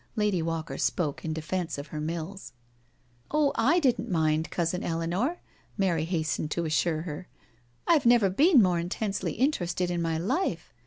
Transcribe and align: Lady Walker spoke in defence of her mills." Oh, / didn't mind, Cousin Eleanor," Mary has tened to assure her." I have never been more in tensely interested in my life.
Lady 0.15 0.41
Walker 0.41 0.79
spoke 0.79 1.23
in 1.23 1.31
defence 1.31 1.77
of 1.77 1.89
her 1.89 2.01
mills." 2.01 2.53
Oh, 3.31 3.53
/ 3.79 3.81
didn't 3.81 4.09
mind, 4.09 4.49
Cousin 4.49 4.83
Eleanor," 4.83 5.41
Mary 5.77 6.05
has 6.05 6.25
tened 6.25 6.49
to 6.49 6.65
assure 6.65 7.03
her." 7.03 7.27
I 7.87 7.93
have 7.93 8.07
never 8.07 8.31
been 8.31 8.63
more 8.63 8.79
in 8.79 8.89
tensely 8.89 9.33
interested 9.33 9.91
in 9.91 10.01
my 10.01 10.17
life. 10.17 10.73